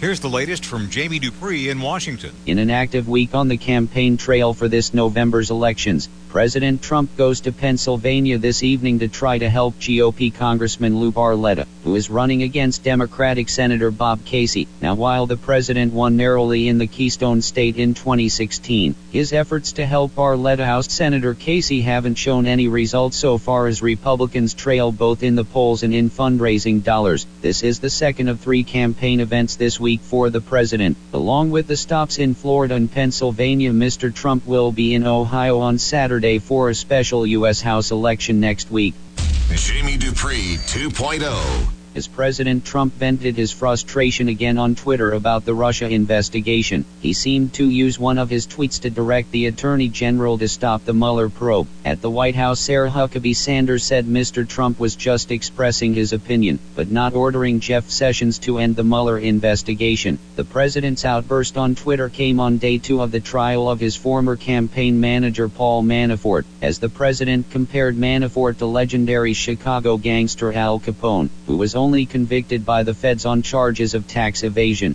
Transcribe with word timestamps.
Here's 0.00 0.20
the 0.20 0.30
latest 0.30 0.64
from 0.64 0.88
Jamie 0.88 1.18
Dupree 1.18 1.68
in 1.68 1.78
Washington. 1.78 2.34
In 2.46 2.58
an 2.58 2.70
active 2.70 3.06
week 3.06 3.34
on 3.34 3.48
the 3.48 3.58
campaign 3.58 4.16
trail 4.16 4.54
for 4.54 4.66
this 4.66 4.94
November's 4.94 5.50
elections, 5.50 6.08
President 6.30 6.80
Trump 6.80 7.14
goes 7.18 7.42
to 7.42 7.52
Pennsylvania 7.52 8.38
this 8.38 8.62
evening 8.62 9.00
to 9.00 9.08
try 9.08 9.36
to 9.36 9.50
help 9.50 9.74
GOP 9.74 10.34
Congressman 10.34 10.98
Lou 10.98 11.12
Barletta, 11.12 11.66
who 11.84 11.94
is 11.94 12.10
running 12.10 12.42
against 12.42 12.84
Democratic 12.84 13.48
Senator 13.48 13.90
Bob 13.90 14.24
Casey. 14.24 14.68
Now, 14.80 14.94
while 14.94 15.26
the 15.26 15.36
president 15.36 15.92
won 15.92 16.16
narrowly 16.16 16.68
in 16.68 16.78
the 16.78 16.86
Keystone 16.86 17.42
State 17.42 17.76
in 17.76 17.94
2016, 17.94 18.94
his 19.12 19.32
efforts 19.32 19.72
to 19.72 19.86
help 19.86 20.14
Barletta 20.14 20.64
House 20.64 20.92
Senator 20.92 21.34
Casey 21.34 21.80
haven't 21.80 22.16
shown 22.16 22.46
any 22.46 22.68
results 22.68 23.16
so 23.16 23.38
far 23.38 23.66
as 23.66 23.82
Republicans 23.82 24.54
trail 24.54 24.92
both 24.92 25.22
in 25.22 25.36
the 25.36 25.44
polls 25.44 25.82
and 25.82 25.94
in 25.94 26.10
fundraising 26.10 26.82
dollars. 26.82 27.26
This 27.40 27.62
is 27.62 27.80
the 27.80 27.90
second 27.90 28.28
of 28.28 28.40
three 28.40 28.64
campaign 28.64 29.20
events 29.20 29.56
this 29.56 29.80
week 29.80 30.00
for 30.00 30.30
the 30.30 30.40
president. 30.40 30.96
Along 31.12 31.50
with 31.50 31.66
the 31.66 31.76
stops 31.76 32.18
in 32.18 32.34
Florida 32.34 32.74
and 32.74 32.90
Pennsylvania, 32.90 33.72
Mr. 33.72 34.14
Trump 34.14 34.46
will 34.46 34.72
be 34.72 34.94
in 34.94 35.06
Ohio 35.06 35.60
on 35.60 35.78
Saturday 35.78 36.38
for 36.38 36.68
a 36.68 36.74
special 36.74 37.26
U.S. 37.26 37.60
House 37.60 37.90
election 37.90 38.40
next 38.40 38.70
week. 38.70 38.94
Jamie 39.56 39.96
Dupree 39.96 40.58
2.0 40.66 41.79
as 41.94 42.06
President 42.06 42.64
Trump 42.64 42.94
vented 42.94 43.36
his 43.36 43.52
frustration 43.52 44.28
again 44.28 44.58
on 44.58 44.74
Twitter 44.74 45.12
about 45.12 45.44
the 45.44 45.54
Russia 45.54 45.88
investigation. 45.88 46.84
He 47.00 47.12
seemed 47.12 47.54
to 47.54 47.68
use 47.68 47.98
one 47.98 48.18
of 48.18 48.30
his 48.30 48.46
tweets 48.46 48.80
to 48.82 48.90
direct 48.90 49.30
the 49.30 49.46
Attorney 49.46 49.88
General 49.88 50.38
to 50.38 50.48
stop 50.48 50.84
the 50.84 50.94
Mueller 50.94 51.28
probe. 51.28 51.66
At 51.84 52.00
the 52.00 52.10
White 52.10 52.34
House, 52.34 52.60
Sarah 52.60 52.90
Huckabee 52.90 53.34
Sanders 53.34 53.84
said 53.84 54.06
Mr. 54.06 54.46
Trump 54.46 54.78
was 54.78 54.96
just 54.96 55.30
expressing 55.30 55.94
his 55.94 56.12
opinion, 56.12 56.58
but 56.76 56.90
not 56.90 57.14
ordering 57.14 57.60
Jeff 57.60 57.90
Sessions 57.90 58.38
to 58.40 58.58
end 58.58 58.76
the 58.76 58.84
Mueller 58.84 59.18
investigation. 59.18 60.18
The 60.36 60.44
president's 60.44 61.04
outburst 61.04 61.56
on 61.56 61.74
Twitter 61.74 62.08
came 62.08 62.40
on 62.40 62.58
day 62.58 62.78
two 62.78 63.00
of 63.02 63.10
the 63.10 63.20
trial 63.20 63.68
of 63.68 63.80
his 63.80 63.96
former 63.96 64.36
campaign 64.36 65.00
manager 65.00 65.48
Paul 65.48 65.82
Manafort, 65.82 66.44
as 66.62 66.78
the 66.78 66.88
president 66.88 67.50
compared 67.50 67.96
Manafort 67.96 68.58
to 68.58 68.66
legendary 68.66 69.34
Chicago 69.34 69.96
gangster 69.96 70.52
Al 70.52 70.78
Capone, 70.78 71.30
who 71.46 71.56
was 71.56 71.74
only 71.80 72.04
convicted 72.04 72.66
by 72.66 72.82
the 72.82 72.92
feds 72.92 73.24
on 73.24 73.40
charges 73.40 73.94
of 73.94 74.06
tax 74.06 74.42
evasion. 74.42 74.94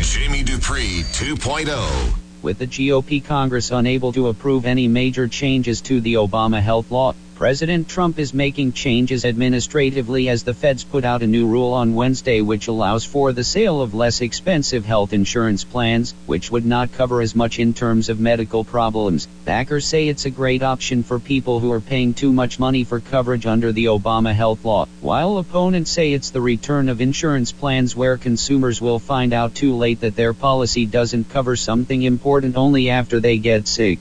Jamie 0.00 0.44
Dupree 0.44 1.02
2.0 1.02 2.14
With 2.42 2.58
the 2.58 2.66
GOP 2.66 3.24
Congress 3.24 3.72
unable 3.72 4.12
to 4.12 4.28
approve 4.28 4.64
any 4.66 4.86
major 4.86 5.26
changes 5.26 5.80
to 5.82 6.00
the 6.00 6.14
Obama 6.14 6.60
health 6.62 6.92
law, 6.92 7.14
President 7.40 7.88
Trump 7.88 8.18
is 8.18 8.34
making 8.34 8.74
changes 8.74 9.24
administratively 9.24 10.28
as 10.28 10.42
the 10.42 10.52
feds 10.52 10.84
put 10.84 11.06
out 11.06 11.22
a 11.22 11.26
new 11.26 11.46
rule 11.46 11.72
on 11.72 11.94
Wednesday 11.94 12.42
which 12.42 12.68
allows 12.68 13.06
for 13.06 13.32
the 13.32 13.42
sale 13.42 13.80
of 13.80 13.94
less 13.94 14.20
expensive 14.20 14.84
health 14.84 15.14
insurance 15.14 15.64
plans, 15.64 16.12
which 16.26 16.50
would 16.50 16.66
not 16.66 16.92
cover 16.92 17.22
as 17.22 17.34
much 17.34 17.58
in 17.58 17.72
terms 17.72 18.10
of 18.10 18.20
medical 18.20 18.62
problems. 18.62 19.26
Backers 19.46 19.86
say 19.86 20.08
it's 20.08 20.26
a 20.26 20.30
great 20.30 20.62
option 20.62 21.02
for 21.02 21.18
people 21.18 21.60
who 21.60 21.72
are 21.72 21.80
paying 21.80 22.12
too 22.12 22.30
much 22.30 22.58
money 22.58 22.84
for 22.84 23.00
coverage 23.00 23.46
under 23.46 23.72
the 23.72 23.86
Obama 23.86 24.34
health 24.34 24.62
law, 24.62 24.86
while 25.00 25.38
opponents 25.38 25.90
say 25.90 26.12
it's 26.12 26.28
the 26.28 26.42
return 26.42 26.90
of 26.90 27.00
insurance 27.00 27.52
plans 27.52 27.96
where 27.96 28.18
consumers 28.18 28.82
will 28.82 28.98
find 28.98 29.32
out 29.32 29.54
too 29.54 29.74
late 29.76 30.00
that 30.00 30.14
their 30.14 30.34
policy 30.34 30.84
doesn't 30.84 31.30
cover 31.30 31.56
something 31.56 32.02
important 32.02 32.58
only 32.58 32.90
after 32.90 33.18
they 33.18 33.38
get 33.38 33.66
sick. 33.66 33.98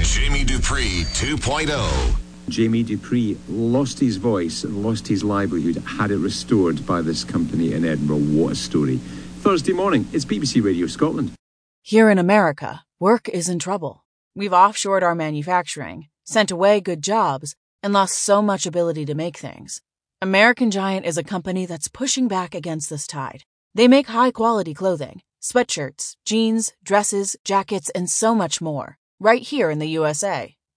Jamie 0.00 0.44
Dupree 0.44 1.02
2.0 1.14 2.21
Jamie 2.52 2.82
Dupree 2.82 3.38
lost 3.48 3.98
his 3.98 4.18
voice 4.18 4.62
and 4.62 4.82
lost 4.82 5.08
his 5.08 5.24
livelihood, 5.24 5.82
had 5.98 6.10
it 6.10 6.18
restored 6.18 6.86
by 6.86 7.00
this 7.00 7.24
company 7.24 7.72
in 7.72 7.82
Edinburgh. 7.82 8.18
What 8.18 8.52
a 8.52 8.54
story. 8.54 8.98
Thursday 9.40 9.72
morning, 9.72 10.06
it's 10.12 10.26
BBC 10.26 10.62
Radio 10.62 10.86
Scotland. 10.86 11.32
Here 11.80 12.10
in 12.10 12.18
America, 12.18 12.84
work 13.00 13.26
is 13.30 13.48
in 13.48 13.58
trouble. 13.58 14.04
We've 14.36 14.50
offshored 14.50 15.02
our 15.02 15.14
manufacturing, 15.14 16.08
sent 16.24 16.50
away 16.50 16.82
good 16.82 17.02
jobs, 17.02 17.56
and 17.82 17.94
lost 17.94 18.18
so 18.18 18.42
much 18.42 18.66
ability 18.66 19.06
to 19.06 19.14
make 19.14 19.38
things. 19.38 19.80
American 20.20 20.70
Giant 20.70 21.06
is 21.06 21.16
a 21.16 21.24
company 21.24 21.64
that's 21.64 21.88
pushing 21.88 22.28
back 22.28 22.54
against 22.54 22.90
this 22.90 23.06
tide. 23.06 23.44
They 23.74 23.88
make 23.88 24.08
high 24.08 24.30
quality 24.30 24.74
clothing, 24.74 25.22
sweatshirts, 25.40 26.16
jeans, 26.26 26.74
dresses, 26.84 27.34
jackets, 27.44 27.88
and 27.94 28.10
so 28.10 28.34
much 28.34 28.60
more, 28.60 28.98
right 29.18 29.40
here 29.40 29.70
in 29.70 29.78
the 29.78 29.88
USA. 29.88 30.54